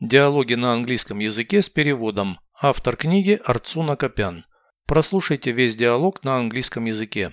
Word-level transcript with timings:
Диалоги 0.00 0.52
на 0.52 0.74
английском 0.74 1.20
языке 1.20 1.62
с 1.62 1.70
переводом. 1.70 2.38
Автор 2.60 2.98
книги 2.98 3.40
Арцуна 3.46 3.96
Копян. 3.96 4.44
Прослушайте 4.86 5.52
весь 5.52 5.74
диалог 5.74 6.22
на 6.22 6.36
английском 6.36 6.84
языке. 6.84 7.32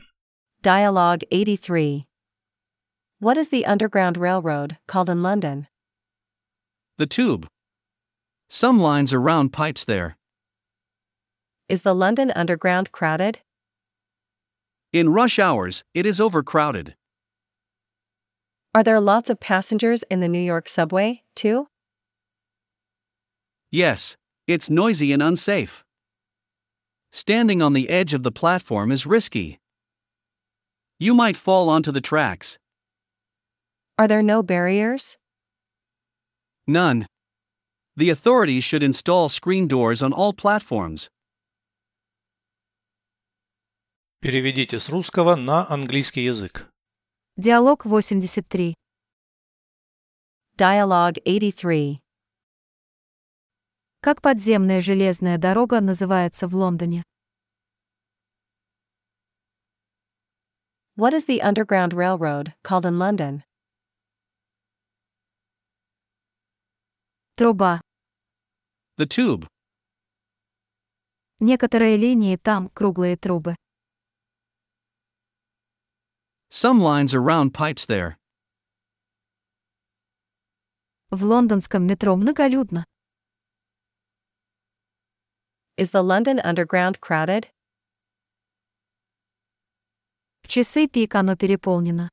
Dialogue 0.61 1.23
83. 1.29 2.07
What 3.19 3.35
is 3.35 3.49
the 3.49 3.65
Underground 3.65 4.15
Railroad 4.15 4.77
called 4.87 5.09
in 5.09 5.21
London? 5.21 5.67
The 6.97 7.05
tube. 7.05 7.47
Some 8.48 8.80
lines 8.80 9.11
are 9.11 9.20
round 9.20 9.52
pipes 9.52 9.84
there. 9.84 10.16
Is 11.68 11.82
the 11.82 11.93
London 11.93 12.32
Underground 12.32 12.93
crowded? 12.93 13.39
In 14.93 15.09
rush 15.09 15.38
hours, 15.38 15.84
it 15.93 16.05
is 16.05 16.21
overcrowded. 16.21 16.95
Are 18.73 18.84
there 18.84 19.02
lots 19.02 19.30
of 19.30 19.41
passengers 19.41 20.04
in 20.09 20.21
the 20.21 20.30
New 20.30 20.39
York 20.41 20.70
subway, 20.70 21.23
too? 21.36 21.68
Yes, 23.73 24.16
it's 24.46 24.71
noisy 24.71 25.13
and 25.13 25.22
unsafe. 25.22 25.85
Standing 27.13 27.63
on 27.63 27.72
the 27.72 27.89
edge 27.89 28.14
of 28.14 28.22
the 28.22 28.32
platform 28.32 28.93
is 28.93 29.07
risky. 29.07 29.58
You 30.99 31.14
might 31.14 31.36
fall 31.36 31.68
onto 31.68 31.93
the 31.93 32.00
tracks. 32.00 32.58
Are 33.98 34.08
there 34.08 34.22
no 34.22 34.42
barriers? 34.42 35.16
None. 36.66 37.06
The 37.96 38.10
authorities 38.10 38.64
should 38.64 38.82
install 38.82 39.28
screen 39.28 39.66
doors 39.66 40.02
on 40.02 40.12
all 40.12 40.32
platforms. 40.32 41.08
Переведите 44.20 44.80
с 44.80 44.88
русского 44.88 45.36
на 45.36 45.66
английский 45.70 46.24
язык. 46.24 46.68
Диалог 47.36 47.86
83. 47.86 48.74
Dialogue 50.56 51.18
83. 51.24 52.00
Как 54.03 54.21
подземная 54.21 54.81
железная 54.81 55.38
дорога 55.38 55.80
называется 55.80 56.50
в 56.50 56.53
Лондоне? 56.53 57.03
What 60.97 61.14
is 61.14 61.25
the 61.25 61.39
Underground 61.39 61.94
Railroad 61.94 62.52
called 62.64 62.83
in 62.83 62.97
London? 62.97 63.44
Труба. 67.38 67.80
The 68.97 69.08
tube. 69.08 69.47
Некоторые 71.39 71.95
линии 71.95 72.36
там 72.36 72.67
круглые 72.72 73.16
трубы. 73.16 73.55
Some 76.49 76.81
lines 76.81 77.14
are 77.14 77.22
round 77.22 77.53
pipes 77.53 77.88
there. 77.88 78.17
В 81.09 81.23
лондонском 81.23 81.88
метро 81.88 82.17
многолюдно. 82.17 82.83
Is 85.77 85.91
the 85.91 86.02
London 86.02 86.41
Underground 86.41 87.00
crowded? 87.00 87.48
В 90.42 90.48
часы 90.48 90.88
пик 90.88 91.14
оно 91.14 91.36
переполнено. 91.36 92.11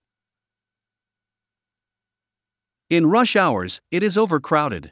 In 2.90 3.06
rush 3.08 3.36
hours, 3.36 3.82
it 3.92 4.04
is 4.04 4.18
overcrowded. 4.18 4.92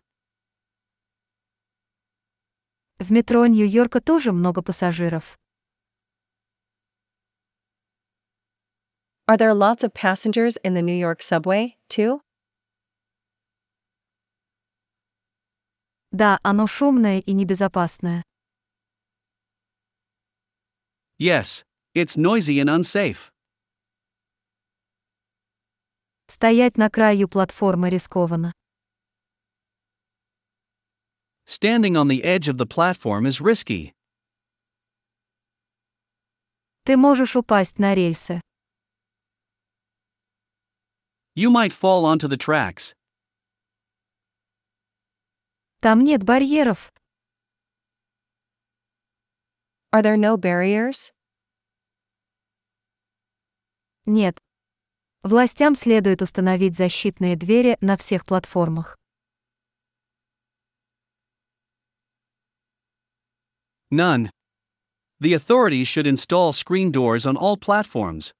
В 2.99 3.11
метро 3.11 3.45
Нью-Йорка 3.45 4.01
тоже 4.01 4.31
много 4.31 4.61
пассажиров. 4.61 5.37
Are 9.27 9.37
there 9.37 9.53
lots 9.53 9.83
of 9.83 9.93
passengers 9.93 10.57
in 10.63 10.73
the 10.73 10.81
New 10.81 10.97
York 10.97 11.21
subway, 11.21 11.77
too? 11.89 12.21
Да, 16.11 16.39
оно 16.43 16.67
шумное 16.67 17.19
и 17.19 17.33
небезопасное. 17.33 18.23
Yes, 21.19 21.63
it's 21.93 22.17
noisy 22.17 22.59
and 22.59 22.69
unsafe. 22.69 23.31
Стоять 26.27 26.77
на 26.77 26.89
краю 26.89 27.27
платформы 27.27 27.89
рискованно. 27.89 28.53
Standing 31.45 31.95
on 31.95 32.07
the 32.07 32.23
edge 32.23 32.47
of 32.47 32.57
the 32.57 32.65
platform 32.65 33.25
is 33.25 33.39
risky. 33.41 33.93
Ты 36.85 36.97
можешь 36.97 37.35
упасть 37.35 37.79
на 37.79 37.93
рельсы. 37.93 38.41
You 41.35 41.49
might 41.49 41.71
fall 41.71 42.05
onto 42.05 42.27
the 42.27 42.37
tracks. 42.37 42.93
Там 45.81 46.01
нет 46.01 46.23
барьеров. 46.23 46.91
Are 49.91 50.01
there 50.01 50.17
no 50.17 50.37
barriers? 50.37 51.11
Нет. 54.05 54.37
Властям 55.23 55.75
следует 55.75 56.21
установить 56.21 56.75
защитные 56.75 57.35
двери 57.35 57.77
на 57.79 57.95
всех 57.95 58.25
платформах. 58.25 58.97
None. 63.89 64.29
The 65.21 65.35
authorities 65.35 65.87
should 65.87 66.07
install 66.07 66.51
screen 66.51 66.91
doors 66.91 67.25
on 67.25 67.37
all 67.37 67.55
platforms. 67.55 68.33